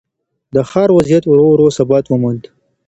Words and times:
د 0.53 0.55
ښار 0.69 0.89
وضعیت 0.97 1.23
ورو 1.27 1.45
ورو 1.49 1.67
ثبات 1.77 2.05
وموند. 2.07 2.43